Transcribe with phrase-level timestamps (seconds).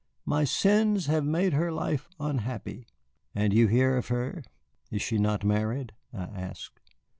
[0.25, 2.87] My sins have made her life unhappy."
[3.35, 4.41] "And you hear of her?
[4.97, 6.79] She is not married?" I asked.